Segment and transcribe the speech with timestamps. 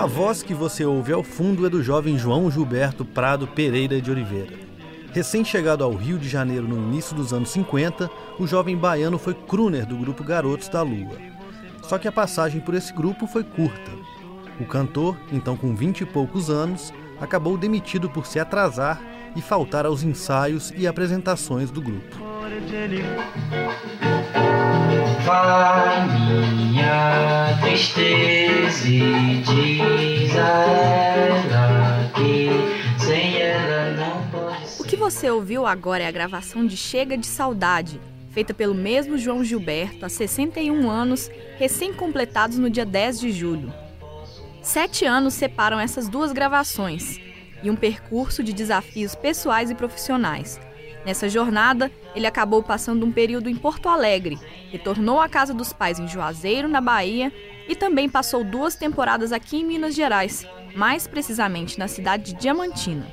[0.00, 4.10] A voz que você ouve ao fundo é do jovem João Gilberto Prado Pereira de
[4.10, 4.58] Oliveira.
[5.12, 9.84] Recém-chegado ao Rio de Janeiro no início dos anos 50, o jovem baiano foi crooner
[9.84, 11.18] do grupo Garotos da Lua.
[11.82, 13.90] Só que a passagem por esse grupo foi curta.
[14.58, 19.02] O cantor, então com vinte e poucos anos, acabou demitido por se atrasar
[19.36, 22.16] e faltar aos ensaios e apresentações do grupo.
[25.24, 34.82] Vai minha tristeza e diz a ela que sem ela não pode ser.
[34.82, 39.18] O que você ouviu agora é a gravação de Chega de Saudade, feita pelo mesmo
[39.18, 43.72] João Gilberto há 61 anos, recém-completados no dia 10 de julho.
[44.62, 47.18] Sete anos separam essas duas gravações
[47.62, 50.60] e um percurso de desafios pessoais e profissionais.
[51.04, 54.38] Nessa jornada, ele acabou passando um período em Porto Alegre,
[54.70, 57.32] retornou à casa dos pais em Juazeiro, na Bahia,
[57.68, 63.06] e também passou duas temporadas aqui em Minas Gerais, mais precisamente na cidade de Diamantina.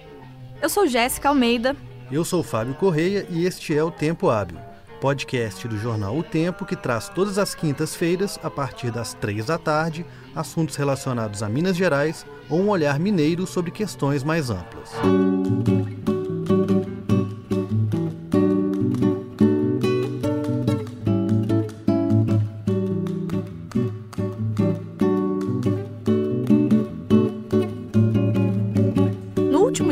[0.61, 1.75] Eu sou Jéssica Almeida.
[2.11, 4.57] Eu sou Fábio Correia e este é o Tempo Hábil,
[4.99, 9.57] podcast do jornal O Tempo que traz todas as quintas-feiras, a partir das três da
[9.57, 14.91] tarde, assuntos relacionados a Minas Gerais ou um olhar mineiro sobre questões mais amplas.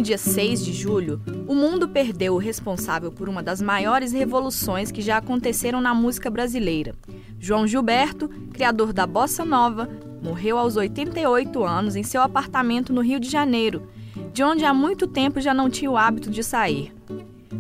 [0.06, 5.02] Dia 6 de julho, o mundo perdeu o responsável por uma das maiores revoluções que
[5.02, 6.94] já aconteceram na música brasileira.
[7.39, 9.89] João Gilberto, criador da bossa nova,
[10.22, 13.89] morreu aos 88 anos em seu apartamento no Rio de Janeiro,
[14.31, 16.94] de onde há muito tempo já não tinha o hábito de sair.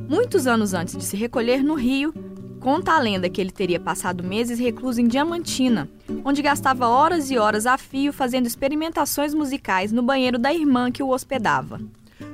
[0.07, 2.13] Muitos anos antes de se recolher no Rio,
[2.59, 5.89] conta a lenda que ele teria passado meses recluso em Diamantina,
[6.23, 11.01] onde gastava horas e horas a fio fazendo experimentações musicais no banheiro da irmã que
[11.01, 11.81] o hospedava.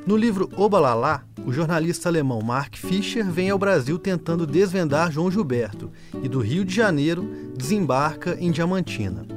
[0.05, 5.91] No livro Obalalá, o jornalista alemão Mark Fischer vem ao Brasil tentando desvendar João Gilberto
[6.23, 9.27] e do Rio de Janeiro desembarca em Diamantina.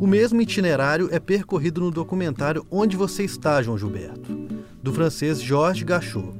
[0.00, 4.34] O mesmo itinerário é percorrido no documentário Onde Você Está, João Gilberto,
[4.82, 6.32] do francês Georges Gachot.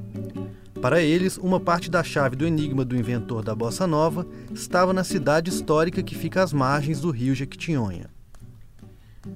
[0.80, 5.04] Para eles, uma parte da chave do enigma do inventor da bossa nova estava na
[5.04, 8.08] cidade histórica que fica às margens do rio Jequitinhonha.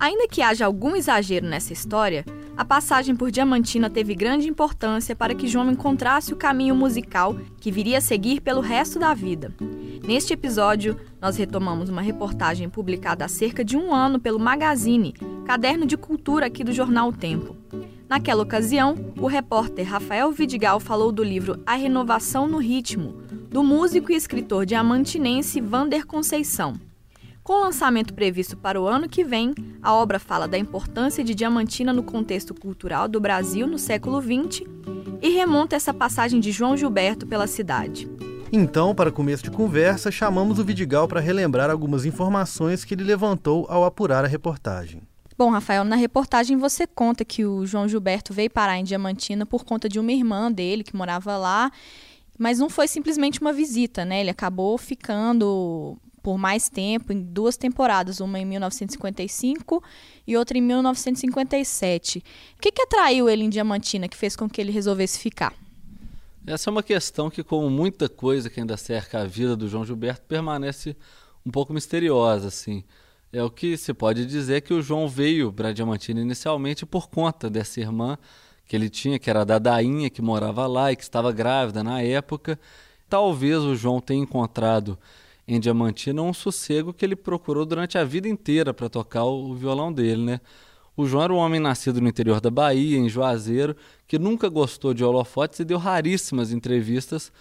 [0.01, 2.25] Ainda que haja algum exagero nessa história,
[2.57, 7.71] a passagem por Diamantina teve grande importância para que João encontrasse o caminho musical que
[7.71, 9.55] viria a seguir pelo resto da vida.
[10.07, 15.87] Neste episódio, nós retomamos uma reportagem publicada há cerca de um ano pelo Magazine, caderno
[15.87, 17.57] de cultura aqui do jornal O Tempo.
[18.09, 24.13] Naquela ocasião, o repórter Rafael Vidigal falou do livro A Renovação no Ritmo, do músico
[24.13, 26.75] e escritor diamantinense Vander Conceição.
[27.45, 31.35] Com o lançamento previsto para o ano que vem, a obra fala da importância de
[31.35, 34.63] Diamantina no contexto cultural do Brasil no século XX
[35.21, 38.09] e remonta essa passagem de João Gilberto pela cidade.
[38.51, 43.67] Então, para começo de conversa, chamamos o Vidigal para relembrar algumas informações que ele levantou
[43.69, 45.03] ao apurar a reportagem.
[45.37, 49.67] Bom, Rafael, na reportagem você conta que o João Gilberto veio parar em Diamantina por
[49.67, 51.71] conta de uma irmã dele que morava lá,
[52.39, 54.23] mas não foi simplesmente uma visita, né?
[54.23, 59.85] Ele acabou ficando por mais tempo, em duas temporadas, uma em 1955
[60.27, 62.25] e outra em 1957.
[62.57, 65.53] O que, que atraiu ele em Diamantina, que fez com que ele resolvesse ficar?
[66.47, 69.85] Essa é uma questão que, como muita coisa que ainda cerca a vida do João
[69.85, 70.97] Gilberto, permanece
[71.45, 72.83] um pouco misteriosa, assim.
[73.31, 77.51] É o que se pode dizer que o João veio para Diamantina inicialmente por conta
[77.51, 78.17] dessa irmã
[78.67, 82.01] que ele tinha, que era da Dainha, que morava lá e que estava grávida na
[82.01, 82.59] época.
[83.11, 84.99] Talvez o João tenha encontrado
[85.47, 89.93] em Diamantina um sossego que ele procurou durante a vida inteira para tocar o violão
[89.93, 90.41] dele, né?
[90.97, 94.95] O João era um homem nascido no interior da Bahia, em Juazeiro, que nunca gostou
[94.95, 97.33] de holofotes e deu raríssimas entrevistas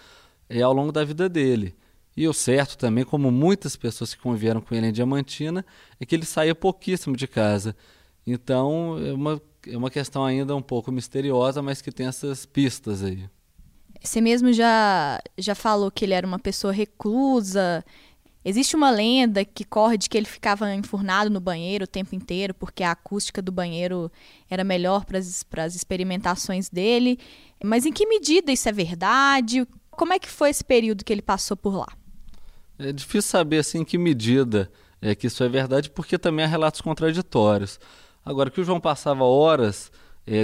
[0.48, 1.74] é, ao longo da vida dele.
[2.16, 5.64] E o certo também, como muitas pessoas que conviveram com ele em Diamantina,
[6.00, 7.76] é que ele saía pouquíssimo de casa.
[8.26, 13.02] Então, é uma, é uma questão ainda um pouco misteriosa, mas que tem essas pistas
[13.02, 13.28] aí.
[14.02, 17.84] Você mesmo já, já falou que ele era uma pessoa reclusa.
[18.44, 22.52] Existe uma lenda que corre de que ele ficava enfurnado no banheiro o tempo inteiro,
[22.52, 24.12] porque a acústica do banheiro
[24.50, 27.18] era melhor para as experimentações dele.
[27.62, 29.66] Mas em que medida isso é verdade?
[29.90, 31.88] Como é que foi esse período que ele passou por lá?
[32.78, 34.70] É difícil saber assim em que medida
[35.00, 37.78] é que isso é verdade, porque também há relatos contraditórios.
[38.24, 39.92] Agora, que o João passava horas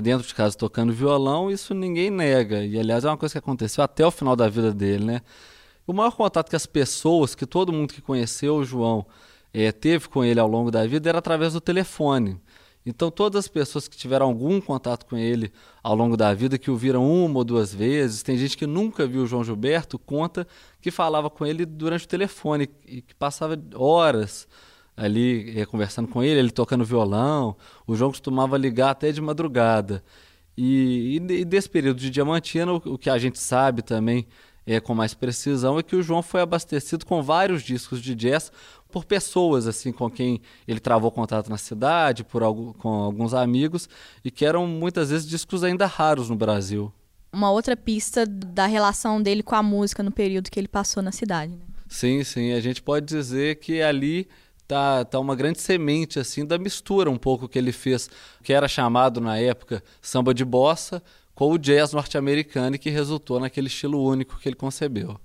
[0.02, 2.64] dentro de casa tocando violão, isso ninguém nega.
[2.64, 5.22] E aliás é uma coisa que aconteceu até o final da vida dele, né?
[5.86, 9.06] O maior contato que as pessoas, que todo mundo que conheceu o João
[9.52, 12.40] é, teve com ele ao longo da vida era através do telefone.
[12.84, 15.52] Então, todas as pessoas que tiveram algum contato com ele
[15.82, 19.06] ao longo da vida, que o viram uma ou duas vezes, tem gente que nunca
[19.06, 20.46] viu o João Gilberto, conta
[20.80, 24.48] que falava com ele durante o telefone e que passava horas
[25.00, 27.56] ali eh, conversando com ele, ele tocando violão.
[27.86, 30.04] O João costumava ligar até de madrugada.
[30.56, 34.26] E, e, desse período de Diamantina, o, o que a gente sabe também
[34.66, 38.52] é, com mais precisão é que o João foi abastecido com vários discos de jazz
[38.92, 42.42] por pessoas assim com quem ele travou contato na cidade, por
[42.74, 43.88] com alguns amigos
[44.22, 46.92] e que eram muitas vezes discos ainda raros no Brasil.
[47.32, 51.12] Uma outra pista da relação dele com a música no período que ele passou na
[51.12, 51.52] cidade.
[51.52, 51.64] Né?
[51.88, 54.28] Sim, sim, a gente pode dizer que ali
[54.70, 58.08] tá, tá uma grande semente assim da mistura um pouco que ele fez,
[58.40, 61.02] que era chamado na época samba de bossa,
[61.34, 65.18] com o jazz norte-americano e que resultou naquele estilo único que ele concebeu.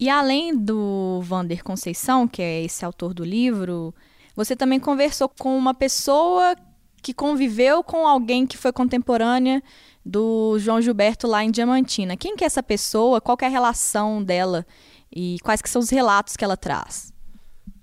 [0.00, 3.94] E além do Vander Conceição, que é esse autor do livro,
[4.34, 6.56] você também conversou com uma pessoa
[7.00, 9.62] que conviveu com alguém que foi contemporânea
[10.04, 12.16] do João Gilberto lá em Diamantina.
[12.16, 13.20] Quem que é essa pessoa?
[13.20, 14.66] Qual é a relação dela?
[15.14, 17.11] E quais que são os relatos que ela traz?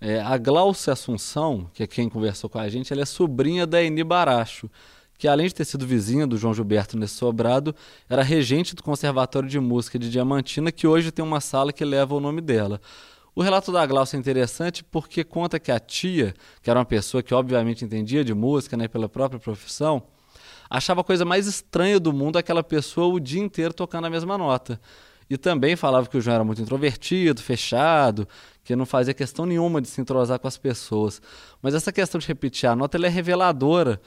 [0.02, 3.84] É, a Glaucia Assunção, que é quem conversou com a gente, ela é sobrinha da
[3.84, 4.70] Eni Baracho,
[5.18, 7.76] que além de ter sido vizinha do João Gilberto nesse sobrado,
[8.10, 12.16] era regente do Conservatório de Música de Diamantina, que hoje tem uma sala que leva
[12.16, 12.80] o nome dela.
[13.36, 17.22] O relato da Glaucia é interessante porque conta que a tia, que era uma pessoa
[17.22, 20.04] que obviamente entendia de música, né, pela própria profissão,
[20.70, 24.38] achava a coisa mais estranha do mundo aquela pessoa o dia inteiro tocando a mesma
[24.38, 24.80] nota.
[25.30, 28.28] E também falava que o João era muito introvertido, fechado,
[28.70, 31.20] que não fazia questão nenhuma de se entrosar com as pessoas.
[31.60, 34.00] Mas essa questão de repetir a nota é reveladora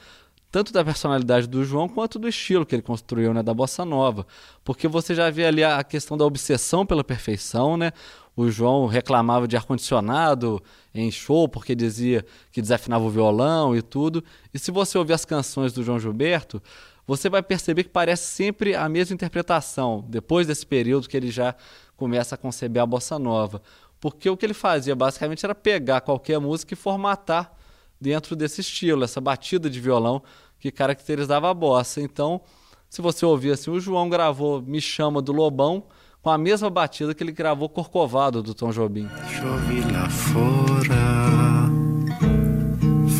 [0.49, 4.25] tanto da personalidade do João quanto do estilo que ele construiu, né, da bossa nova,
[4.63, 7.91] porque você já vê ali a questão da obsessão pela perfeição, né?
[8.37, 10.63] O João reclamava de ar condicionado
[10.93, 14.23] em show porque dizia que desafinava o violão e tudo.
[14.53, 16.61] E se você ouvir as canções do João Gilberto,
[17.05, 21.53] você vai perceber que parece sempre a mesma interpretação, depois desse período que ele já
[21.97, 23.61] começa a conceber a bossa nova.
[24.03, 27.53] Porque o que ele fazia basicamente era pegar qualquer música e formatar
[28.01, 30.21] dentro desse estilo, essa batida de violão
[30.59, 32.01] que caracterizava a bossa.
[32.01, 32.41] Então,
[32.89, 35.85] se você ouvir assim, o João gravou Me Chama do Lobão
[36.21, 39.07] com a mesma batida que ele gravou Corcovado do Tom Jobim.
[39.29, 41.69] Chove lá fora,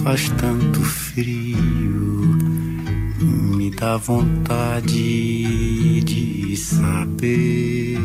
[0.04, 2.36] faz tanto frio,
[3.56, 4.92] me dá vontade
[6.02, 7.98] de saber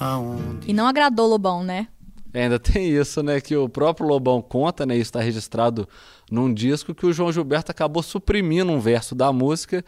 [0.00, 0.53] aonde.
[0.66, 1.88] E não agradou Lobão, né?
[2.32, 3.40] É, ainda tem isso, né?
[3.40, 4.94] Que o próprio Lobão conta, né?
[4.94, 5.88] Isso está registrado
[6.30, 9.84] num disco que o João Gilberto acabou suprimindo um verso da música,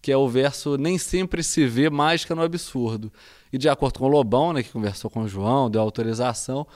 [0.00, 3.12] que é o verso Nem sempre se vê mágica no absurdo.
[3.52, 6.66] E de acordo com o Lobão, né, que conversou com o João, deu autorização,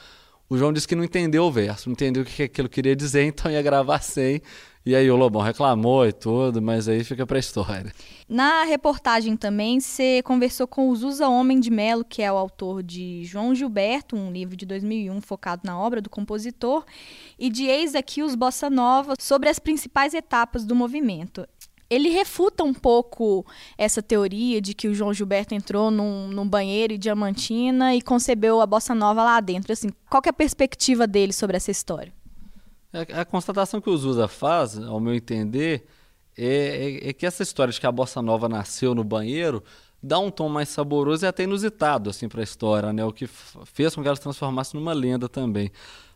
[0.49, 3.25] o João disse que não entendeu o verso, não entendeu o que aquilo queria dizer,
[3.27, 4.41] então ia gravar sem.
[4.87, 7.93] E aí o Lobão reclamou e tudo, mas aí fica pra história.
[8.29, 12.85] Na reportagem também, você conversou com o Zusa Homem de Melo, que é o autor
[12.85, 16.85] de João Gilberto, um livro de 2001 focado na obra do compositor,
[17.37, 21.45] e de Eis aqui os Bossa Nova, sobre as principais etapas do movimento
[21.89, 23.47] ele refuta um pouco
[23.79, 28.61] essa teoria de que o João Gilberto entrou num, num, banheiro e diamantina e concebeu
[28.61, 29.73] a bossa nova lá dentro.
[29.73, 32.13] Assim, qual é a perspectiva dele sobre essa história?
[32.97, 35.87] A, a constatação que o Zusa faz, ao meu entender,
[36.37, 36.47] é,
[37.05, 39.63] é, é, que essa história de que a bossa nova nasceu no banheiro
[40.03, 43.05] dá um tom mais saboroso e até inusitado assim para a história, né?
[43.05, 45.71] O que fez com que ela se transformasse numa lenda também.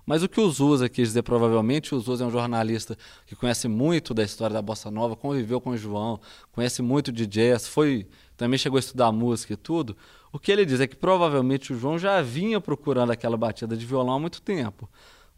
[0.06, 2.96] Mas o que o Zusa quis dizer, provavelmente, o Zusa é um jornalista
[3.26, 6.20] que conhece muito da história da bossa nova, conviveu com o João,
[6.52, 8.06] conhece muito de jazz, foi
[8.36, 9.96] também chegou a estudar música e tudo.
[10.32, 13.84] O que ele diz é que provavelmente o João já vinha procurando aquela batida de
[13.84, 14.88] violão há muito tempo.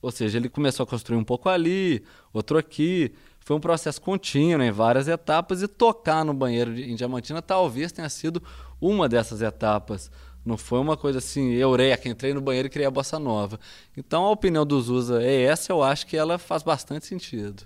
[0.03, 3.13] Ou seja, ele começou a construir um pouco ali, outro aqui.
[3.39, 8.09] Foi um processo contínuo, em várias etapas, e tocar no banheiro em Diamantina talvez tenha
[8.09, 8.43] sido
[8.81, 10.11] uma dessas etapas.
[10.45, 13.61] Não foi uma coisa assim, eureka, entrei no banheiro e criei a bossa nova.
[13.97, 17.63] Então a opinião dos USA é essa, eu acho que ela faz bastante sentido.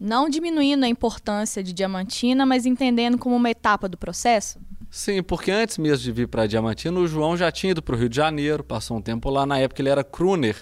[0.00, 4.58] Não diminuindo a importância de Diamantina, mas entendendo como uma etapa do processo?
[4.90, 7.98] Sim, porque antes mesmo de vir para Diamantina, o João já tinha ido para o
[7.98, 9.44] Rio de Janeiro, passou um tempo lá.
[9.44, 10.56] Na época ele era crooner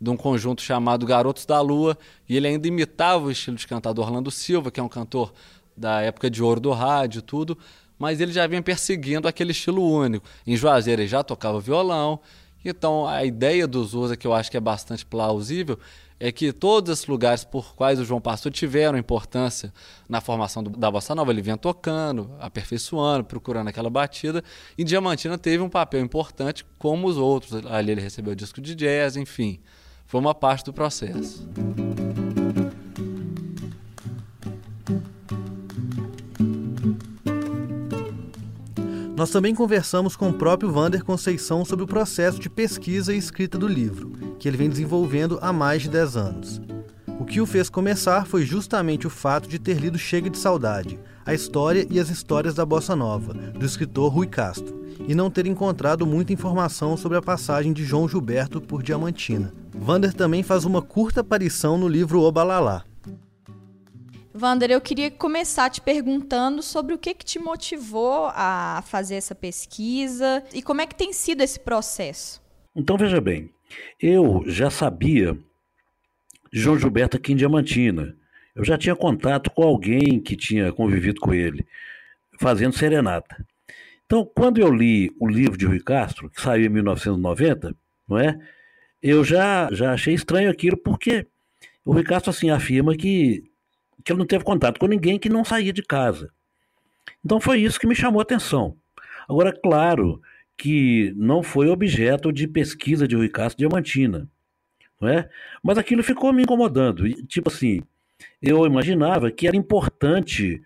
[0.00, 3.92] de um conjunto chamado Garotos da Lua, e ele ainda imitava o estilo de cantar
[3.92, 5.32] do Orlando Silva, que é um cantor
[5.76, 7.56] da época de ouro do rádio tudo,
[7.98, 10.26] mas ele já vinha perseguindo aquele estilo único.
[10.46, 12.18] Em Juazeiro ele já tocava violão,
[12.64, 15.78] então a ideia dos Usa, que eu acho que é bastante plausível,
[16.18, 19.72] é que todos esses lugares por quais o João passou tiveram importância
[20.06, 21.30] na formação do, da bossa nova.
[21.30, 24.44] Ele vinha tocando, aperfeiçoando, procurando aquela batida.
[24.76, 27.64] E Diamantina teve um papel importante, como os outros.
[27.64, 29.60] Ali ele recebeu disco de jazz, enfim
[30.10, 31.48] foi uma parte do processo.
[39.16, 43.56] Nós também conversamos com o próprio Vander Conceição sobre o processo de pesquisa e escrita
[43.56, 46.60] do livro, que ele vem desenvolvendo há mais de 10 anos.
[47.20, 50.98] O que o fez começar foi justamente o fato de ter lido Chega de Saudade,
[51.30, 55.46] a história e as histórias da bossa nova, do escritor Rui Castro, e não ter
[55.46, 59.54] encontrado muita informação sobre a passagem de João Gilberto por Diamantina.
[59.72, 62.84] Vander também faz uma curta aparição no livro Obalalá.
[64.34, 69.34] Vander, eu queria começar te perguntando sobre o que, que te motivou a fazer essa
[69.34, 72.42] pesquisa e como é que tem sido esse processo.
[72.74, 73.50] Então, veja bem,
[74.00, 75.38] eu já sabia
[76.52, 78.16] de João Gilberto aqui em Diamantina.
[78.54, 81.66] Eu já tinha contato com alguém que tinha convivido com ele,
[82.38, 83.44] fazendo serenata.
[84.06, 87.74] Então, quando eu li o livro de Rui Castro, que saiu em 1990,
[88.08, 88.38] não é?
[89.02, 91.26] Eu já, já achei estranho aquilo, porque
[91.84, 93.44] o Rui Castro assim, afirma que
[94.04, 96.32] que ele não teve contato com ninguém que não saía de casa.
[97.24, 98.76] Então foi isso que me chamou a atenção.
[99.28, 100.20] Agora, claro
[100.56, 104.28] que não foi objeto de pesquisa de Rui Castro Diamantina,
[105.00, 105.28] não é?
[105.62, 107.08] Mas aquilo ficou me incomodando.
[107.24, 107.82] Tipo assim,
[108.40, 110.62] eu imaginava que era importante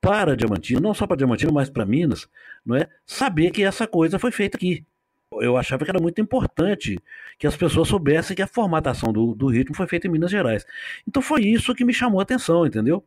[0.00, 2.28] para Diamantina, não só para Diamantina, mas para Minas,
[2.64, 2.88] não é?
[3.04, 4.84] Saber que essa coisa foi feita aqui.
[5.32, 6.98] Eu achava que era muito importante
[7.38, 10.64] que as pessoas soubessem que a formatação do, do ritmo foi feita em Minas Gerais.
[11.06, 13.04] Então foi isso que me chamou a atenção, entendeu?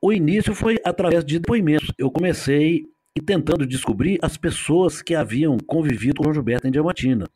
[0.00, 1.92] O início foi através de depoimentos.
[1.98, 2.86] Eu comecei
[3.26, 7.26] tentando descobrir as pessoas que haviam convivido com o Gilberto em Diamantina.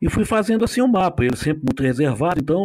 [0.00, 2.64] E fui fazendo assim um mapa, ele sempre muito reservado, então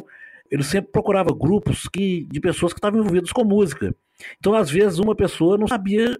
[0.51, 3.96] ele sempre procurava grupos que, de pessoas que estavam envolvidas com música.
[4.39, 6.18] Então, às vezes, uma pessoa não sabia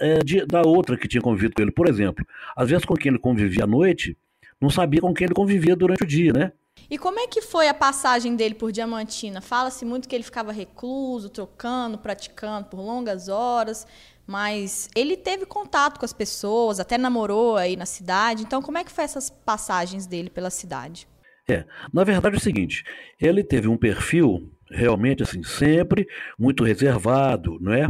[0.00, 1.72] é, de, da outra que tinha convivido com ele.
[1.72, 2.24] Por exemplo,
[2.56, 4.16] às vezes com quem ele convivia à noite,
[4.60, 6.52] não sabia com quem ele convivia durante o dia, né?
[6.88, 9.40] E como é que foi a passagem dele por Diamantina?
[9.40, 13.86] Fala-se muito que ele ficava recluso, trocando, praticando por longas horas,
[14.26, 18.42] mas ele teve contato com as pessoas, até namorou aí na cidade.
[18.42, 21.08] Então, como é que foi essas passagens dele pela cidade?
[21.48, 22.84] É, na verdade é o seguinte,
[23.20, 27.88] ele teve um perfil realmente assim, sempre muito reservado, não é?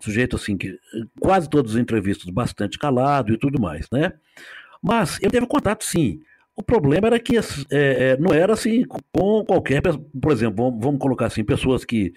[0.00, 0.78] sujeito assim que
[1.20, 4.12] quase todas as entrevistas bastante calado e tudo mais, né?
[4.82, 6.20] Mas ele teve contato sim.
[6.56, 9.82] O problema era que é, é, não era assim com qualquer,
[10.20, 12.12] por exemplo, vamos, colocar assim, pessoas que,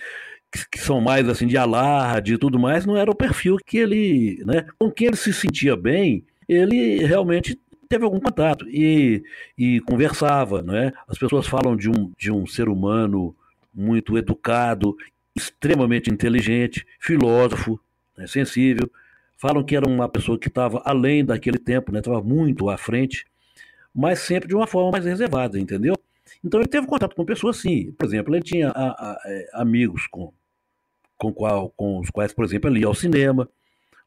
[0.71, 4.43] que, são mais assim de alarde e tudo mais, não era o perfil que ele,
[4.45, 4.65] né?
[4.79, 7.59] Com quem ele se sentia bem, ele realmente
[7.93, 9.23] teve algum contato e,
[9.55, 10.91] e conversava, né?
[11.07, 13.35] As pessoas falam de um, de um ser humano
[13.71, 14.97] muito educado
[15.35, 17.79] extremamente inteligente, filósofo,
[18.17, 18.89] né, sensível.
[19.37, 23.25] Falam que era uma pessoa que estava além daquele tempo, estava né, muito à frente,
[23.93, 25.95] mas sempre de uma forma mais reservada, entendeu?
[26.43, 27.91] Então ele teve contato com pessoas sim.
[27.91, 30.33] Por exemplo, ele tinha a, a, é, amigos com,
[31.15, 33.47] com, qual, com os quais, por exemplo, ele ia ao cinema,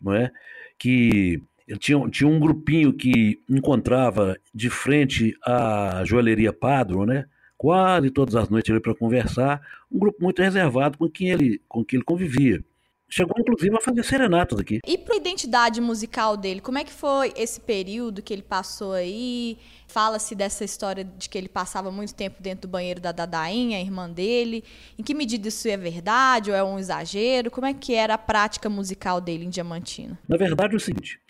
[0.00, 0.32] não é?
[0.76, 1.40] Que
[1.78, 7.26] tinha, tinha um grupinho que encontrava de frente à joalheria Padro, né?
[7.56, 11.84] quase todas as noites ele para conversar, um grupo muito reservado com quem ele, com
[11.84, 12.62] quem ele convivia.
[13.08, 14.80] Chegou, inclusive, a fazer serenatas aqui.
[14.84, 18.94] E para a identidade musical dele, como é que foi esse período que ele passou
[18.94, 19.58] aí?
[19.86, 23.80] Fala-se dessa história de que ele passava muito tempo dentro do banheiro da Dadainha, a
[23.80, 24.64] irmã dele.
[24.98, 27.48] Em que medida isso é verdade ou é um exagero?
[27.48, 30.18] Como é que era a prática musical dele em Diamantina?
[30.28, 31.20] Na verdade, é o seguinte.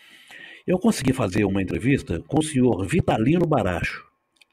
[0.67, 4.05] Eu consegui fazer uma entrevista com o senhor Vitalino Baracho.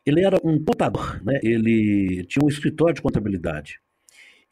[0.06, 1.40] Ele era um contador, né?
[1.42, 3.80] ele tinha um escritório de contabilidade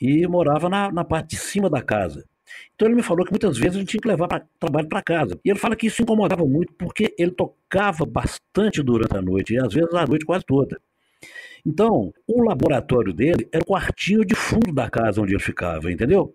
[0.00, 2.26] e morava na, na parte de cima da casa.
[2.74, 5.38] Então ele me falou que muitas vezes gente tinha que levar pra, trabalho para casa.
[5.44, 9.58] E ele fala que isso incomodava muito porque ele tocava bastante durante a noite, e
[9.60, 10.80] às vezes a noite quase toda.
[11.64, 16.34] Então, o laboratório dele era o quartinho de fundo da casa onde ele ficava, entendeu?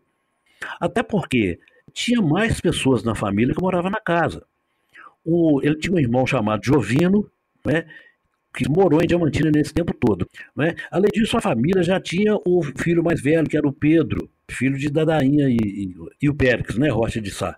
[0.79, 1.59] Até porque
[1.91, 4.45] tinha mais pessoas na família que moravam na casa.
[5.27, 7.29] O, ele tinha um irmão chamado Jovino,
[7.65, 7.85] né,
[8.55, 10.27] que morou em Diamantina nesse tempo todo.
[10.55, 10.73] Né?
[10.89, 14.77] Além disso, a família já tinha o filho mais velho, que era o Pedro, filho
[14.77, 16.89] de Dadainha e, e, e o Périx, né?
[16.89, 17.55] Rocha de Sá.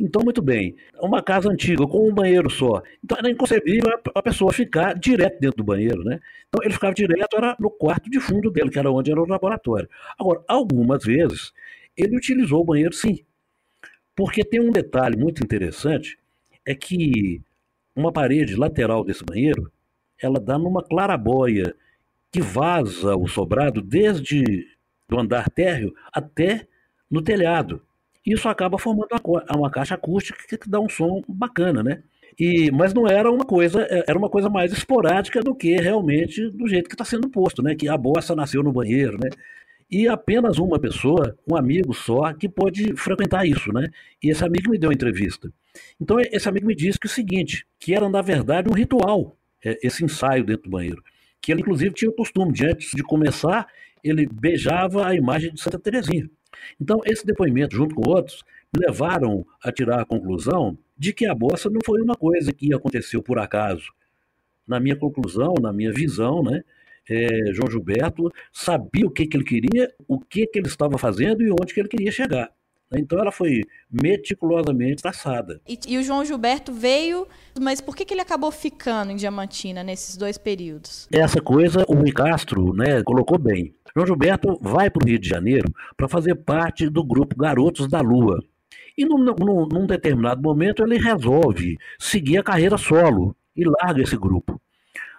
[0.00, 2.82] Então, muito bem, uma casa antiga com um banheiro só.
[3.02, 6.18] Então era inconcebível a pessoa ficar direto dentro do banheiro, né?
[6.48, 9.26] Então ele ficava direto era no quarto de fundo dele, que era onde era o
[9.26, 9.88] laboratório.
[10.18, 11.52] Agora, algumas vezes
[11.96, 13.24] ele utilizou o banheiro sim.
[14.16, 16.18] Porque tem um detalhe muito interessante,
[16.66, 17.40] é que
[17.94, 19.70] uma parede lateral desse banheiro
[20.20, 21.74] ela dá numa clarabóia
[22.32, 24.66] que vaza o sobrado desde
[25.08, 26.66] do andar térreo até
[27.10, 27.82] no telhado.
[28.26, 32.02] Isso acaba formando uma, uma caixa acústica que dá um som bacana, né?
[32.38, 36.50] E, mas não era uma coisa, é, era uma coisa mais esporádica do que realmente
[36.50, 37.74] do jeito que está sendo posto, né?
[37.74, 39.28] Que a bossa nasceu no banheiro, né?
[39.94, 43.86] E apenas uma pessoa, um amigo só, que pode frequentar isso, né?
[44.20, 45.52] E esse amigo me deu uma entrevista.
[46.00, 49.78] Então, esse amigo me disse que o seguinte, que era, na verdade, um ritual, é,
[49.84, 51.00] esse ensaio dentro do banheiro.
[51.40, 53.68] Que ele, inclusive, tinha o costume de, antes de começar,
[54.02, 56.28] ele beijava a imagem de Santa Teresinha.
[56.80, 58.42] Então, esse depoimento, junto com outros,
[58.76, 63.22] levaram a tirar a conclusão de que a bossa não foi uma coisa que aconteceu
[63.22, 63.92] por acaso.
[64.66, 66.64] Na minha conclusão, na minha visão, né,
[67.08, 71.42] é, João Gilberto sabia o que, que ele queria, o que, que ele estava fazendo
[71.42, 72.50] e onde que ele queria chegar.
[72.96, 75.60] Então ela foi meticulosamente traçada.
[75.66, 77.26] E, e, o João Gilberto veio,
[77.60, 81.08] mas por que, que ele acabou ficando em Diamantina nesses dois períodos?
[81.10, 83.74] Essa coisa o Rui Castro né, colocou bem.
[83.94, 88.00] João Gilberto vai para o Rio de Janeiro para fazer parte do grupo Garotos da
[88.00, 88.42] Lua.
[88.96, 94.16] E num, num, num determinado momento ele resolve seguir a carreira solo e larga esse
[94.16, 94.60] grupo.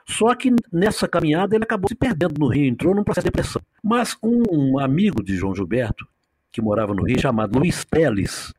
[0.07, 3.61] Só que nessa caminhada ele acabou se perdendo no Rio, entrou num processo de depressão.
[3.83, 6.07] Mas um amigo de João Gilberto,
[6.51, 8.53] que morava no Rio, chamado Luiz Teles,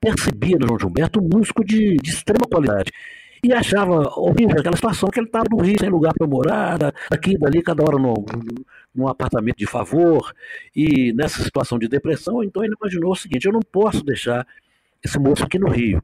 [0.00, 2.90] percebia no João Gilberto um músico de, de extrema qualidade.
[3.42, 6.78] E achava horrível aquela situação que ele estava no Rio, sem lugar para morar,
[7.10, 8.14] aqui e dali, cada hora no,
[8.94, 10.34] num apartamento de favor,
[10.76, 14.46] e nessa situação de depressão, então ele imaginou o seguinte: eu não posso deixar
[15.02, 16.02] esse moço aqui no Rio.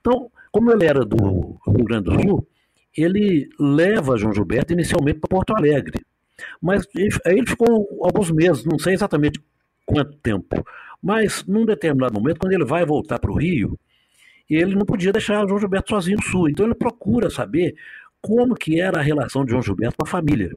[0.00, 2.46] Então, como ele era do Rio Grande do Sul,
[2.96, 6.04] ele leva João Gilberto inicialmente para Porto Alegre.
[6.60, 6.86] Mas
[7.24, 9.40] aí ele ficou alguns meses, não sei exatamente
[9.84, 10.64] quanto tempo,
[11.02, 13.78] mas num determinado momento, quando ele vai voltar para o Rio,
[14.48, 16.48] ele não podia deixar João Gilberto sozinho no Sul.
[16.48, 17.74] Então ele procura saber
[18.20, 20.56] como que era a relação de João Gilberto com a família.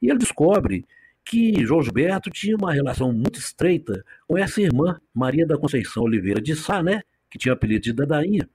[0.00, 0.84] E ele descobre
[1.24, 6.40] que João Gilberto tinha uma relação muito estreita com essa irmã, Maria da Conceição Oliveira
[6.40, 7.02] de Sá, né?
[7.30, 8.48] que tinha o apelido de Dadainha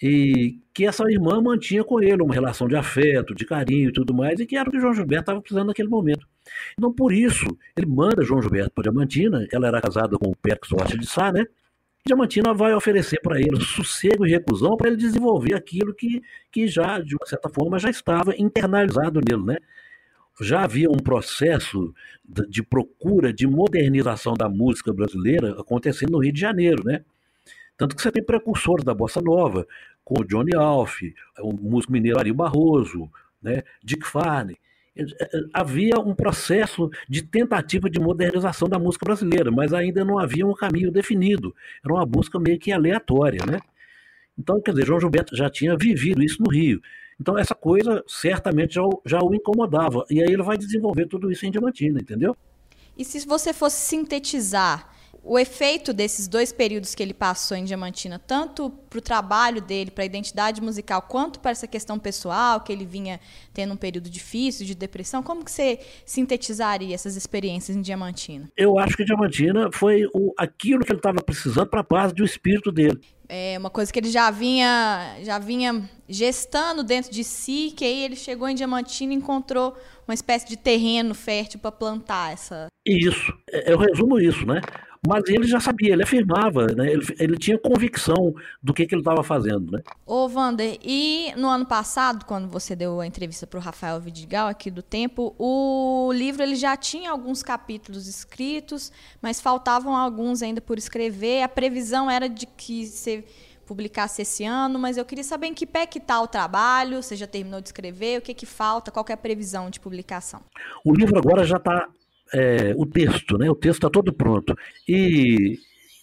[0.00, 4.14] e que essa irmã mantinha com ele uma relação de afeto, de carinho e tudo
[4.14, 6.26] mais, e que era o que João Gilberto estava precisando naquele momento.
[6.78, 10.70] Então, por isso, ele manda João Gilberto para Diamantina, ela era casada com o Pérez
[10.70, 11.42] Rocha de Sá, né?
[11.42, 16.68] E Diamantina vai oferecer para ele sossego e recusão para ele desenvolver aquilo que, que
[16.68, 19.56] já, de uma certa forma, já estava internalizado nele, né?
[20.40, 21.92] Já havia um processo
[22.24, 27.02] de procura de modernização da música brasileira acontecendo no Rio de Janeiro, né?
[27.78, 29.66] Tanto que você tem precursores da bossa nova,
[30.04, 31.00] com o Johnny Alf,
[31.38, 33.08] o músico mineiro Ari Barroso,
[33.40, 34.58] né, Dick Farney.
[34.96, 40.18] É, é, havia um processo de tentativa de modernização da música brasileira, mas ainda não
[40.18, 41.54] havia um caminho definido.
[41.84, 43.60] Era uma busca meio que aleatória, né?
[44.36, 46.80] Então, quer dizer, João Gilberto já tinha vivido isso no Rio.
[47.20, 50.04] Então, essa coisa certamente já, já o incomodava.
[50.10, 52.36] E aí ele vai desenvolver tudo isso em Diamantina, entendeu?
[52.96, 54.97] E se você fosse sintetizar
[55.28, 59.90] o efeito desses dois períodos que ele passou em Diamantina, tanto para o trabalho dele,
[59.90, 63.20] para a identidade musical, quanto para essa questão pessoal, que ele vinha
[63.52, 68.48] tendo um período difícil de depressão, como que você sintetizaria essas experiências em Diamantina?
[68.56, 72.24] Eu acho que Diamantina foi o, aquilo que ele estava precisando para a paz do
[72.24, 72.98] espírito dele.
[73.28, 78.04] É uma coisa que ele já vinha, já vinha gestando dentro de si, que aí
[78.04, 82.68] ele chegou em Diamantina e encontrou uma espécie de terreno fértil para plantar essa.
[82.86, 83.32] Isso,
[83.66, 84.62] eu resumo isso, né?
[85.06, 86.90] Mas ele já sabia, ele afirmava, né?
[86.90, 89.70] ele, ele tinha convicção do que, que ele estava fazendo.
[89.72, 89.82] Né?
[90.04, 94.48] Ô, Wander, e no ano passado, quando você deu a entrevista para o Rafael Vidigal
[94.48, 98.90] aqui do Tempo, o livro ele já tinha alguns capítulos escritos,
[99.22, 101.42] mas faltavam alguns ainda por escrever.
[101.42, 103.17] A previsão era de que você
[103.66, 107.14] publicasse esse ano, mas eu queria saber em que pé que está o trabalho, você
[107.14, 110.40] já terminou de escrever, o que, que falta, qual que é a previsão de publicação?
[110.82, 111.86] O livro agora já está
[112.32, 113.50] é, o texto, né?
[113.50, 114.56] O texto está todo pronto.
[114.88, 115.58] E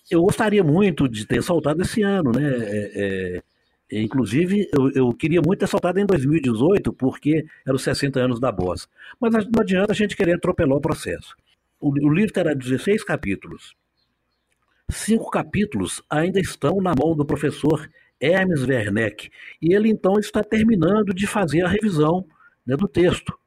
[0.09, 2.43] eu gostaria muito de ter soltado esse ano, né?
[2.43, 3.41] É,
[3.91, 8.39] é, inclusive, eu, eu, queria muito ter soltado em 2018, porque eram os 60 anos
[8.39, 8.87] da Bossa.
[9.19, 11.35] Mas não adianta a gente querer atropelar o processo.
[11.79, 13.75] O, o livro terá 16 capítulos.
[14.89, 19.29] Cinco capítulos ainda estão na mão do professor Hermes Werneck,
[19.61, 22.25] e ele então está terminando de fazer a revisão
[22.65, 23.37] né, do texto.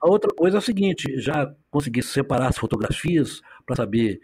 [0.00, 4.20] A outra coisa é a seguinte: já consegui separar as fotografias para saber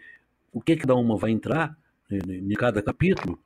[0.51, 1.75] o que cada uma vai entrar
[2.09, 3.39] em cada capítulo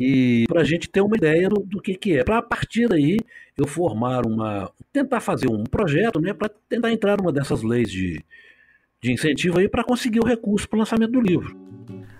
[0.00, 2.24] e para a gente ter uma ideia do, do que, que é.
[2.24, 3.18] Para a partir daí
[3.54, 4.72] eu formar uma.
[4.90, 8.24] tentar fazer um projeto né, para tentar entrar numa dessas leis de,
[9.02, 11.54] de incentivo aí para conseguir o recurso para o lançamento do livro.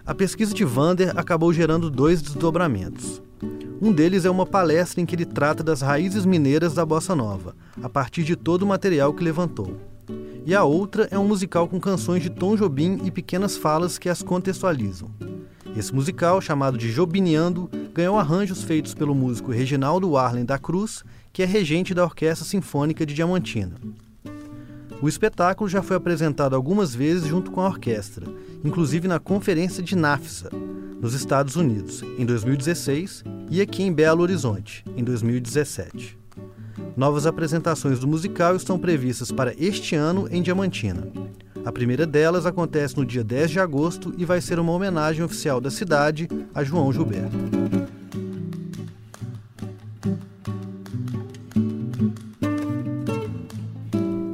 [0.04, 3.22] A pesquisa de Vander acabou gerando dois desdobramentos.
[3.80, 7.54] Um deles é uma palestra em que ele trata das raízes mineiras da bossa nova,
[7.82, 9.76] a partir de todo o material que levantou.
[10.44, 14.08] E a outra é um musical com canções de Tom Jobim e pequenas falas que
[14.08, 15.10] as contextualizam.
[15.76, 21.42] Esse musical, chamado de Jobiniando, ganhou arranjos feitos pelo músico Reginaldo Arlen da Cruz, que
[21.42, 23.76] é regente da Orquestra Sinfônica de Diamantina.
[25.00, 28.26] O espetáculo já foi apresentado algumas vezes junto com a orquestra,
[28.64, 30.50] inclusive na Conferência de NAFSA,
[31.00, 36.18] nos Estados Unidos, em 2016, e aqui em Belo Horizonte, em 2017.
[36.96, 41.10] Novas apresentações do musical estão previstas para este ano em Diamantina.
[41.64, 45.60] A primeira delas acontece no dia 10 de agosto e vai ser uma homenagem oficial
[45.60, 47.36] da cidade a João Gilberto.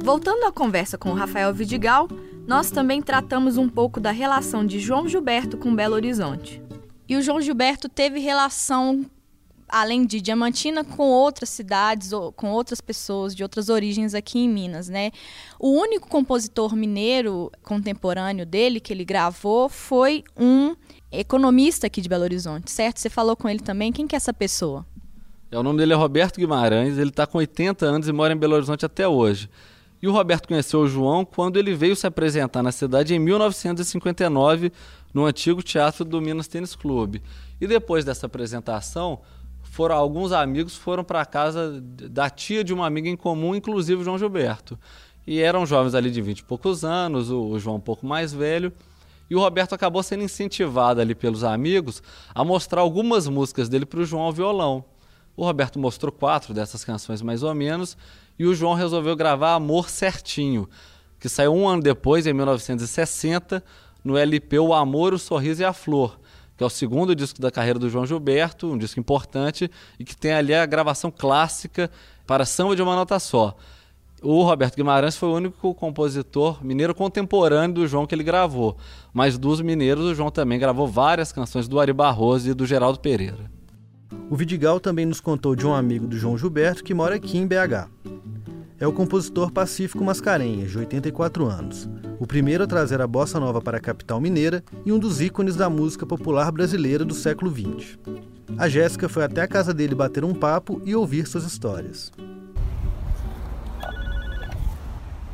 [0.03, 2.07] Voltando à conversa com o Rafael Vidigal,
[2.47, 6.61] nós também tratamos um pouco da relação de João Gilberto com Belo Horizonte.
[7.07, 9.05] E o João Gilberto teve relação,
[9.67, 14.87] além de Diamantina, com outras cidades, com outras pessoas de outras origens aqui em Minas,
[14.87, 15.11] né?
[15.59, 20.73] O único compositor mineiro contemporâneo dele que ele gravou foi um
[21.11, 23.01] economista aqui de Belo Horizonte, certo?
[23.01, 23.91] Você falou com ele também.
[23.91, 24.85] Quem que é essa pessoa?
[25.51, 28.37] É, o nome dele é Roberto Guimarães, ele está com 80 anos e mora em
[28.37, 29.49] Belo Horizonte até hoje.
[30.01, 34.71] E o Roberto conheceu o João quando ele veio se apresentar na cidade em 1959,
[35.13, 37.23] no antigo teatro do Minas Tênis Clube.
[37.59, 39.19] E depois dessa apresentação,
[39.63, 44.01] foram alguns amigos foram para a casa da tia de uma amiga em comum, inclusive
[44.01, 44.77] o João Gilberto.
[45.25, 48.31] E eram jovens ali de 20 e poucos anos, o, o João um pouco mais
[48.31, 48.71] velho.
[49.29, 52.01] E o Roberto acabou sendo incentivado ali pelos amigos
[52.33, 54.85] a mostrar algumas músicas dele para o João ao violão.
[55.35, 57.97] O Roberto mostrou quatro dessas canções mais ou menos
[58.37, 60.69] e o João resolveu gravar Amor Certinho,
[61.19, 63.63] que saiu um ano depois, em 1960,
[64.03, 66.19] no LP O Amor, o Sorriso e a Flor,
[66.55, 69.69] que é o segundo disco da carreira do João Gilberto, um disco importante
[69.99, 71.89] e que tem ali a gravação clássica
[72.25, 73.55] para samba de uma nota só.
[74.21, 78.75] O Roberto Guimarães foi o único compositor mineiro contemporâneo do João que ele gravou,
[79.13, 82.99] mas dos mineiros o João também gravou várias canções do Ari Barroso e do Geraldo
[82.99, 83.56] Pereira.
[84.29, 87.47] O Vidigal também nos contou de um amigo do João Gilberto que mora aqui em
[87.47, 87.89] BH
[88.79, 91.89] é o compositor Pacífico Mascarenhas, de 84 anos,
[92.19, 95.55] o primeiro a trazer a bossa nova para a capital mineira e um dos ícones
[95.55, 97.97] da música popular brasileira do século XX.
[98.57, 102.11] A Jéssica foi até a casa dele bater um papo e ouvir suas histórias.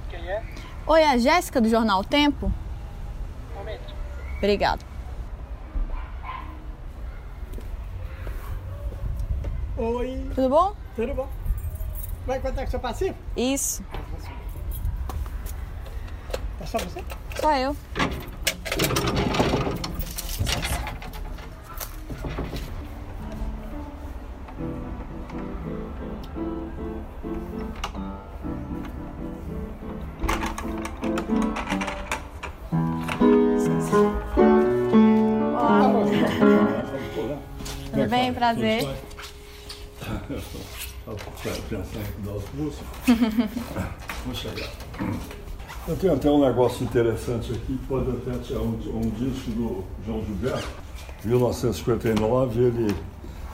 [0.09, 0.43] Quem é?
[0.87, 2.51] Oi, é a Jéssica do Jornal Tempo?
[3.55, 3.93] Momento.
[4.37, 4.92] Obrigado.
[9.75, 10.29] Oi.
[10.35, 10.75] Tudo bom?
[10.95, 11.27] Tudo bom.
[12.27, 13.15] Vai contar com seu passivo?
[13.35, 13.83] Isso.
[16.61, 17.03] É só você?
[17.41, 17.75] Só eu.
[37.91, 38.33] Tudo bem?
[38.33, 39.12] Prazer.
[44.25, 44.71] Vou chegar.
[45.85, 50.23] Eu tenho até um negócio interessante aqui, pode até ser um, um disco do João
[50.25, 50.67] Gilberto.
[51.25, 52.95] Em 1959 ele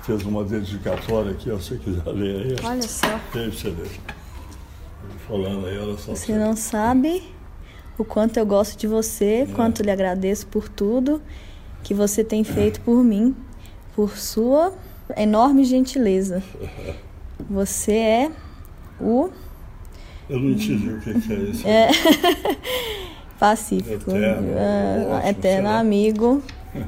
[0.03, 2.55] fez uma dedicatória aqui, se você quiser ler aí.
[2.63, 3.19] Olha só.
[3.33, 3.89] Tem você ler.
[5.27, 6.15] Falando aí, olha só.
[6.15, 7.23] Você não sabe
[7.97, 9.45] o quanto eu gosto de você, é.
[9.47, 11.21] quanto lhe agradeço por tudo
[11.83, 13.35] que você tem feito por mim,
[13.95, 14.73] por sua
[15.17, 16.43] enorme gentileza.
[17.49, 18.31] Você é
[19.01, 19.29] o.
[20.29, 21.67] Eu não entendi o que, que é isso.
[21.67, 21.89] É.
[23.39, 24.11] Pacífico.
[24.11, 26.43] Eterno, uh, eterno amigo.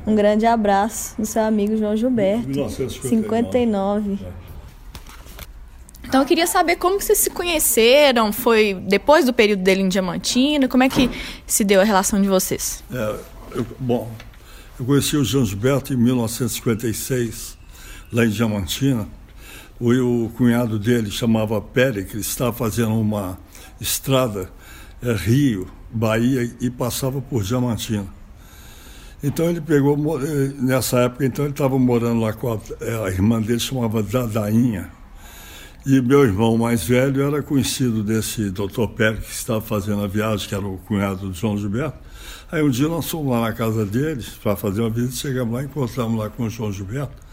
[0.05, 2.47] Um grande abraço do seu amigo João Gilberto.
[2.47, 4.19] 1959.
[4.21, 4.31] É.
[6.07, 10.67] Então eu queria saber como vocês se conheceram, foi depois do período dele em Diamantina,
[10.67, 11.09] como é que
[11.47, 12.83] se deu a relação de vocês?
[12.91, 13.15] É,
[13.53, 14.11] eu, bom,
[14.77, 17.57] eu conheci o João Gilberto em 1956,
[18.11, 19.07] lá em Diamantina
[19.81, 23.37] o, o cunhado dele chamava Péricles, estava fazendo uma
[23.79, 24.49] estrada
[25.01, 28.05] é, Rio, Bahia e passava por Diamantina.
[29.23, 33.09] Então ele pegou, eh, nessa época, então ele estava morando lá com a, eh, a,
[33.09, 34.89] irmã dele, chamava Dadainha.
[35.85, 40.47] E meu irmão mais velho era conhecido desse doutor Pérez, que estava fazendo a viagem,
[40.47, 41.97] que era o cunhado do João Gilberto.
[42.51, 45.63] Aí um dia nós fomos lá na casa deles para fazer uma visita, chegamos lá,
[45.63, 47.30] encontramos lá com o João Gilberto.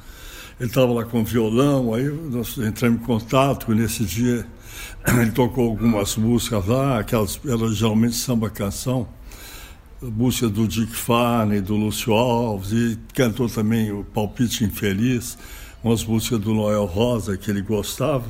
[0.58, 4.44] Ele estava lá com violão, aí nós entramos em contato, e nesse dia
[5.06, 9.08] ele tocou algumas músicas lá, aquelas eram geralmente samba canção,
[10.02, 15.38] música do Dick Farney, do Lúcio Alves, e cantou também o Palpite Infeliz,
[15.82, 18.26] umas músicas do Noel Rosa que ele gostava.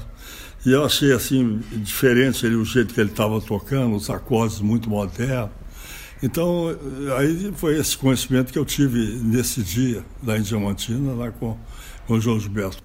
[0.67, 4.91] E eu achei assim diferente ele, o jeito que ele estava tocando, os acordes muito
[4.91, 5.51] modernos.
[6.23, 6.77] Então,
[7.17, 11.57] aí foi esse conhecimento que eu tive nesse dia, lá em Diamantina, lá com
[12.09, 12.79] com João Gilberto.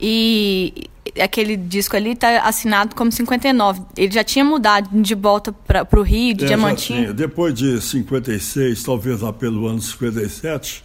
[0.00, 0.72] E
[1.20, 3.82] aquele disco ali tá assinado como 59.
[3.96, 7.12] Ele já tinha mudado de volta para o Rio, de É, Diamantina.
[7.12, 10.84] Depois de 56, talvez lá pelo ano 57,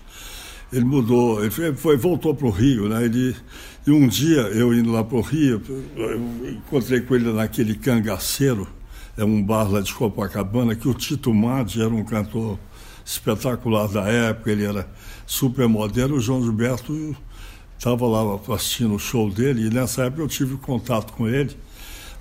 [0.71, 3.05] ele mudou, ele foi, foi- voltou para o Rio, né?
[3.05, 3.35] Ele,
[3.85, 5.61] e um dia, eu indo lá para o Rio,
[5.95, 8.67] eu encontrei com ele naquele cangaceiro,
[9.15, 12.57] é um bar lá de Copacabana, que o Tito Madi era um cantor
[13.05, 14.87] espetacular da época, ele era
[15.27, 17.15] super moderno, o João Gilberto
[17.83, 21.51] estava lá assistindo o show dele, e nessa época eu tive contato com ele.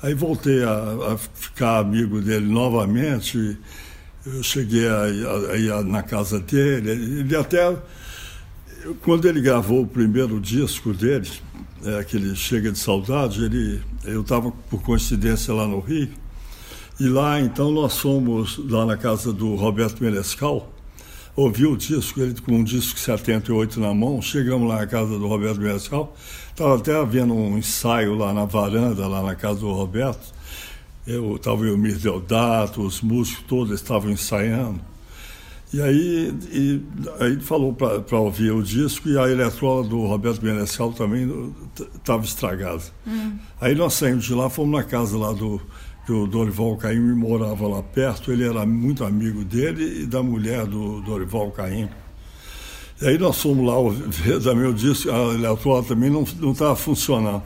[0.03, 3.57] Aí voltei a, a ficar amigo dele novamente.
[4.27, 5.03] Eu cheguei a,
[5.53, 6.91] a ir na casa dele.
[6.91, 7.77] Ele até.
[9.03, 11.31] Quando ele gravou o primeiro disco dele,
[11.85, 16.09] é, aquele Chega de Saudade, ele, eu estava por coincidência lá no Rio.
[16.99, 20.72] E lá então nós fomos lá na casa do Roberto Menescal,
[21.35, 25.27] ouvi o disco, ele com um disco 78 na mão, chegamos lá na casa do
[25.27, 26.15] Roberto Menescal,
[26.51, 30.33] estava até havendo um ensaio lá na varanda, lá na casa do Roberto.
[31.07, 34.81] Eu estava o Mir Deodato, os músicos todos estavam ensaiando.
[35.73, 36.83] E aí, e,
[37.19, 41.53] aí falou para ouvir o disco e a eletrola do Roberto Menescal também
[41.95, 42.83] estava estragada.
[43.59, 45.61] Aí nós saímos de lá, fomos na casa lá do
[46.05, 50.67] que o Dorival Caim morava lá perto, ele era muito amigo dele e da mulher
[50.67, 51.89] do Dorival Caim.
[53.01, 53.75] E aí nós fomos lá
[54.07, 57.43] ver também o disco, a eletrola também não estava funcionando.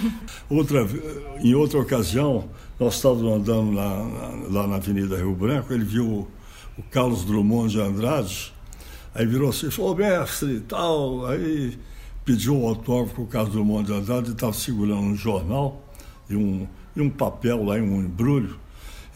[0.48, 0.86] Outra,
[1.40, 4.06] em outra ocasião, nós estávamos andando lá,
[4.50, 6.28] lá na Avenida Rio Branco, ele viu o,
[6.78, 8.52] o Carlos Drummond de Andrade,
[9.14, 11.78] aí virou assim, falou, mestre e tal, aí
[12.24, 15.82] pediu um autógrafo o Carlos Drummond de Andrade, estava segurando um jornal
[16.28, 16.68] e um,
[16.98, 18.58] e um papel lá, um embrulho.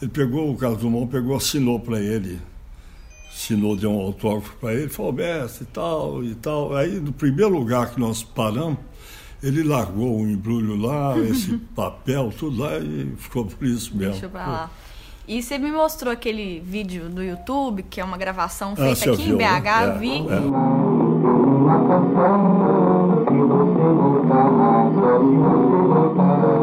[0.01, 2.39] Ele pegou, o Carlos Drummond pegou, assinou para ele,
[3.29, 6.75] assinou, deu um autógrafo para ele, falou, mestre e tal, e tal.
[6.75, 8.79] Aí, no primeiro lugar que nós paramos,
[9.41, 14.13] ele largou o embrulho lá, esse papel, tudo lá, e ficou por isso mesmo.
[14.13, 14.71] Deixa pra lá.
[15.25, 19.09] E você me mostrou aquele vídeo do YouTube, que é uma gravação feita Ah, você
[19.09, 19.87] aqui viu, em BH, né?
[19.87, 20.17] eu vi.
[20.17, 20.19] É,
[26.59, 26.62] é.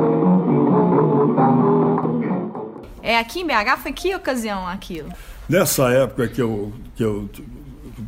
[3.11, 3.77] É aqui em BH?
[3.83, 5.13] Foi que ocasião aquilo?
[5.49, 7.29] Nessa época que eu, que eu,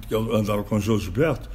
[0.06, 1.50] que eu andava com o João Gilberto,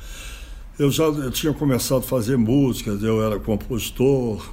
[0.78, 4.46] eu já eu tinha começado a fazer músicas, eu era compositor.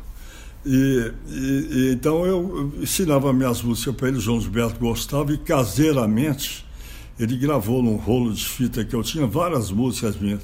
[0.64, 6.64] E, e- e então eu ensinava minhas músicas para ele, João Gilberto gostava, e caseiramente
[7.18, 10.42] ele gravou num rolo de fita que eu tinha várias músicas minhas.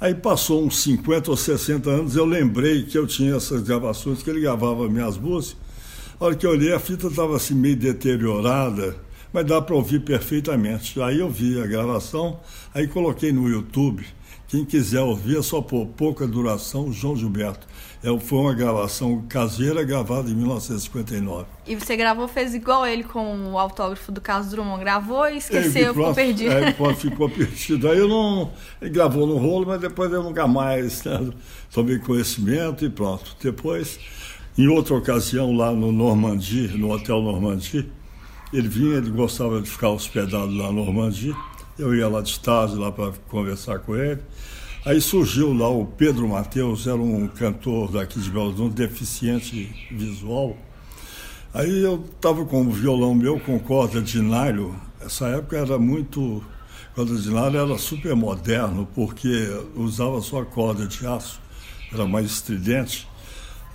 [0.00, 4.30] Aí passou uns 50 ou 60 anos, eu lembrei que eu tinha essas gravações, que
[4.30, 5.62] ele gravava minhas músicas.
[6.20, 8.96] A hora que eu olhei, a fita estava assim meio deteriorada,
[9.32, 11.00] mas dá para ouvir perfeitamente.
[11.00, 12.38] Aí eu vi a gravação,
[12.72, 14.06] aí coloquei no YouTube.
[14.46, 17.66] Quem quiser ouvir é só por pouca duração, João Gilberto.
[18.00, 21.46] É, foi uma gravação caseira gravada em 1959.
[21.66, 24.78] E você gravou, fez igual ele com o autógrafo do Carlos Drummond.
[24.78, 26.54] Gravou e Aí, esqueceu, ficou pronto, perdido.
[26.76, 27.88] Pronto, ficou perdido.
[27.88, 28.52] Aí eu não.
[28.80, 31.30] Ele gravou no rolo, mas depois eu nunca mais né,
[31.72, 33.34] tomei conhecimento e pronto.
[33.42, 33.98] Depois,
[34.56, 37.90] em outra ocasião, lá no Normandie, no Hotel Normandie,
[38.52, 41.34] ele vinha, ele gostava de ficar hospedado lá no Normandie.
[41.76, 44.20] Eu ia lá de tarde lá para conversar com ele.
[44.86, 50.56] Aí surgiu lá o Pedro Mateus, era um cantor daqui de Belo Horizonte, deficiente visual.
[51.52, 54.72] Aí eu estava com o violão meu com corda de nylon.
[55.00, 56.44] Essa época era muito.
[56.94, 61.40] Corda de nylon era super moderno, porque usava só corda de aço,
[61.92, 63.08] era mais estridente.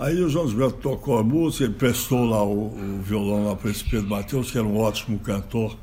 [0.00, 3.70] Aí o João Gilberto tocou a música, ele prestou lá o, o violão lá para
[3.70, 5.76] esse Pedro Mateus, que era um ótimo cantor.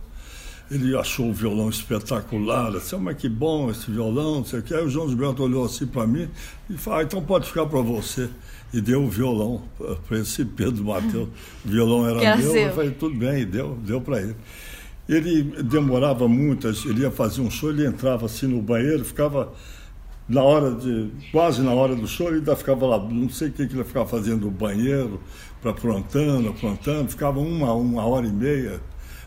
[0.71, 4.63] Ele achou o violão espetacular, disse, "Ah, mas que bom esse violão, não sei o
[4.63, 4.73] que.
[4.73, 6.27] Aí o João Gilberto olhou assim para mim
[6.67, 8.27] e falou, ah, então pode ficar para você.
[8.73, 9.61] E deu o violão
[10.07, 11.29] para esse Pedro Mateus.
[11.63, 14.35] O violão era Que meu, eu falei, tudo bem, e deu, deu para ele.
[15.07, 19.53] Ele demorava muito, ele ia fazer um show, ele entrava assim no banheiro, ficava
[20.27, 23.51] na hora de, quase na hora do show, ele ainda ficava lá, não sei o
[23.51, 25.21] que, que ele ficava fazendo no banheiro,
[25.61, 28.81] para aprontando, aprontando, ficava uma, uma hora e meia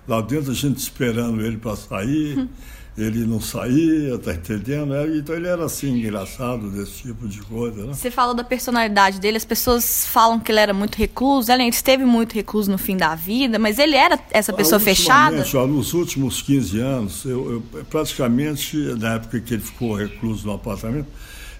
[0.06, 2.48] lá dentro, a gente esperando ele para sair,
[3.02, 4.94] ele não saía, tá entendendo?
[4.94, 7.92] É, Então ele era assim, engraçado desse tipo de coisa, né?
[7.94, 12.04] Você falou da personalidade dele, as pessoas falam que ele era muito recluso, ele esteve
[12.04, 15.44] muito recluso no fim da vida, mas ele era essa pessoa Ah, fechada?
[15.54, 20.52] ó, nos últimos 15 anos, eu, eu praticamente, na época que ele ficou recluso no
[20.54, 21.06] apartamento,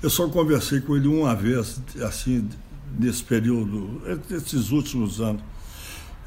[0.03, 2.49] eu só conversei com ele uma vez, assim,
[2.99, 5.43] nesse período, esses últimos anos.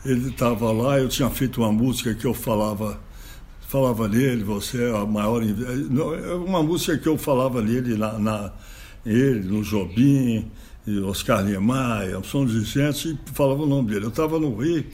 [0.06, 3.00] Ele estava lá, eu tinha feito uma música que eu falava,
[3.74, 5.42] falava nele, você é a maior.
[5.90, 8.52] não, é Uma música que eu falava nele, na, na-
[9.04, 10.52] ele, no Jobim,
[11.10, 14.06] Oscar Niemeyer, de gente, e falava o nome dele.
[14.06, 14.86] Eu estava no Rio,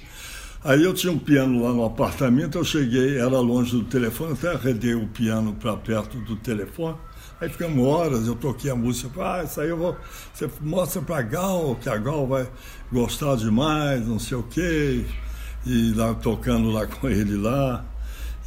[0.64, 4.54] aí eu tinha um piano lá no apartamento, eu cheguei, era longe do telefone, até
[4.54, 6.96] arredei o piano para perto do telefone,
[7.42, 9.98] aí ficamos horas, eu toquei a música, ah, isso aí eu vou,
[10.34, 12.48] você mostra para a Gal, que a Gal vai
[12.90, 15.04] gostar demais, não sei o quê,
[15.66, 17.84] e lá tocando lá com ele lá.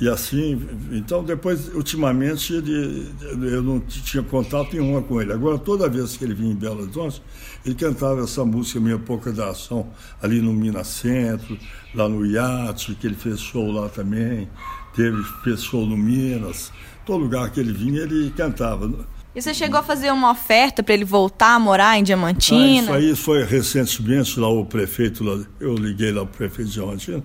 [0.02, 0.60] E assim,
[0.90, 3.08] então depois, ultimamente, ele,
[3.40, 5.32] eu não tinha contato nenhum com ele.
[5.32, 7.22] Agora, toda vez que ele vinha em Belo Horizonte,
[7.64, 11.56] ele cantava essa música Minha Pouca da Ação, ali no Minas Centro,
[11.94, 14.50] lá no Iate, que ele fez show lá também,
[14.92, 16.72] teve, fez show no Minas.
[17.06, 18.90] Todo lugar que ele vinha, ele cantava.
[19.34, 22.96] E você chegou a fazer uma oferta para ele voltar a morar em Diamantina?
[22.96, 26.74] Ah, isso aí foi recentemente lá o prefeito, lá, eu liguei lá o prefeito de
[26.74, 27.24] Diamantina,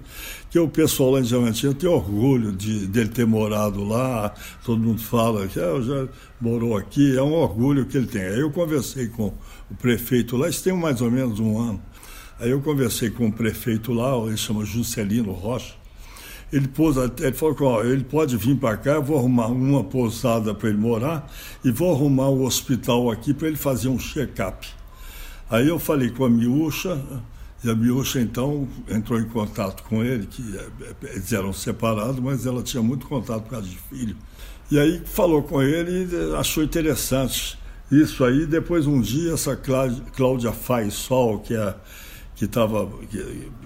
[0.49, 5.01] que o pessoal lá em Diamantina tem orgulho de dele ter morado lá, todo mundo
[5.01, 6.07] fala que ah, já
[6.39, 8.21] morou aqui, é um orgulho que ele tem.
[8.21, 9.33] Aí eu conversei com
[9.69, 11.81] o prefeito lá, isso tem mais ou menos um ano.
[12.39, 15.73] Aí eu conversei com o prefeito lá, ele chama Juscelino Rocha,
[16.51, 19.83] ele pôs ele falou que ó, ele pode vir para cá, eu vou arrumar uma
[19.83, 21.29] pousada para ele morar
[21.63, 24.67] e vou arrumar um hospital aqui para ele fazer um check-up.
[25.49, 27.01] Aí eu falei com a Miúcha,
[27.63, 30.61] e a Miúcha então entrou em contato com ele, que é,
[31.05, 34.15] é, eles eram separados, mas ela tinha muito contato por causa de filho.
[34.69, 37.57] E aí falou com ele e achou interessante
[37.89, 38.45] isso aí.
[38.45, 39.57] Depois um dia essa
[40.15, 41.75] Cláudia Faisol, que é
[42.37, 42.87] que estava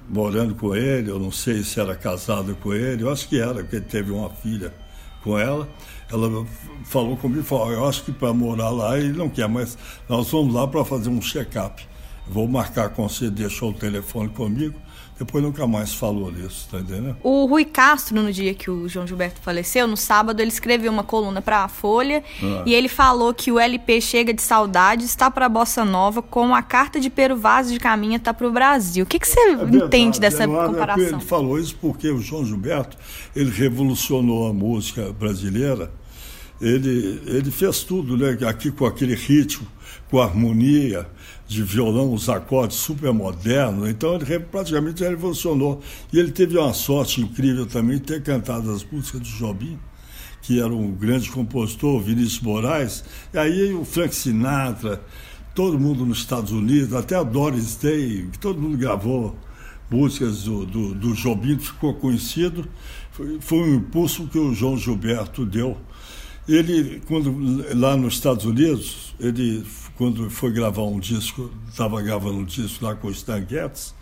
[0.08, 3.56] morando com ele, eu não sei se era casada com ele, eu acho que era,
[3.56, 4.74] porque ele teve uma filha
[5.22, 5.68] com ela.
[6.10, 6.46] Ela
[6.86, 10.54] falou comigo, falou, eu acho que para morar lá ele não quer, mas nós vamos
[10.54, 11.86] lá para fazer um check-up.
[12.28, 14.80] Vou marcar com você, deixou o telefone comigo,
[15.22, 17.16] depois nunca mais falou nisso, tá entendendo?
[17.22, 21.04] O Rui Castro, no dia que o João Gilberto faleceu, no sábado, ele escreveu uma
[21.04, 22.64] coluna para a Folha ah.
[22.66, 26.56] e ele falou que o LP chega de saudade, está para a Bossa Nova, como
[26.56, 29.04] a carta de Pero Vaz de Caminha está para o Brasil.
[29.04, 31.04] O que, que você é entende dessa comparação?
[31.06, 32.98] Ele falou isso porque o João Gilberto,
[33.36, 35.92] ele revolucionou a música brasileira,
[36.60, 38.36] ele, ele fez tudo, né?
[38.48, 39.68] Aqui com aquele ritmo,
[40.10, 41.08] com harmonia,
[41.52, 43.90] de violão, os acordes super modernos.
[43.90, 45.82] Então ele praticamente revolucionou.
[46.12, 49.78] E ele teve uma sorte incrível também de ter cantado as músicas de Jobim,
[50.42, 53.04] que era um grande compositor, Vinícius Moraes.
[53.34, 55.04] E aí o Frank Sinatra,
[55.54, 59.36] todo mundo nos Estados Unidos, até a Doris Day, todo mundo gravou
[59.90, 62.66] músicas do, do, do Jobim, ficou conhecido.
[63.12, 65.78] Foi, foi um impulso que o João Gilberto deu.
[66.48, 69.64] Ele, quando lá nos Estados Unidos, ele
[70.02, 73.94] quando foi gravar um disco, estava gravando um disco lá com o Stan Getz,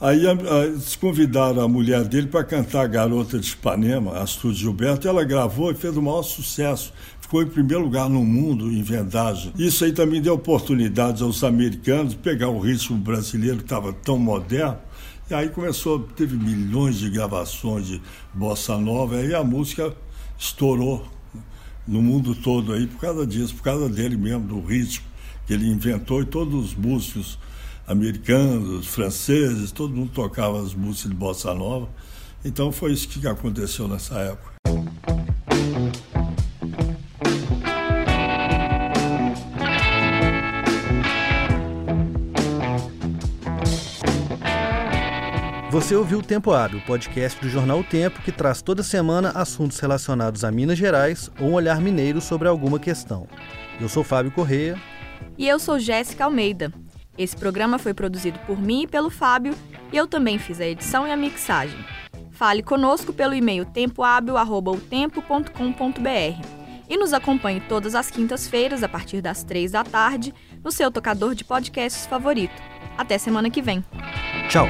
[0.00, 5.08] aí a, a, eles convidaram a mulher dele para cantar Garota de Ipanema, Astrid Gilberto,
[5.08, 6.92] e ela gravou e fez o maior sucesso.
[7.20, 9.52] Ficou em primeiro lugar no mundo em vendagem.
[9.58, 14.78] Isso aí também deu oportunidades aos americanos pegar o ritmo brasileiro que estava tão moderno
[15.28, 18.00] e aí começou, teve milhões de gravações de
[18.32, 19.92] bossa nova, e a música
[20.38, 21.04] estourou
[21.88, 25.12] no mundo todo aí por causa disso, por causa dele mesmo, do ritmo
[25.46, 27.38] que ele inventou e todos os músicos
[27.86, 31.88] americanos, franceses, todo mundo tocava as músicas de bossa nova.
[32.44, 34.54] Então foi isso que aconteceu nessa época.
[45.70, 49.80] Você ouviu o Tempo Hábil, podcast do jornal O Tempo, que traz toda semana assuntos
[49.80, 53.26] relacionados a Minas Gerais ou um olhar mineiro sobre alguma questão.
[53.80, 54.80] Eu sou Fábio Correia
[55.36, 56.72] e eu sou Jéssica Almeida.
[57.16, 59.54] Esse programa foi produzido por mim e pelo Fábio
[59.92, 61.78] e eu também fiz a edição e a mixagem.
[62.30, 69.72] Fale conosco pelo e-mail tempohábil.tempo.com.br e nos acompanhe todas as quintas-feiras a partir das três
[69.72, 72.62] da tarde no seu tocador de podcasts favorito.
[72.98, 73.84] Até semana que vem.
[74.48, 74.66] Tchau!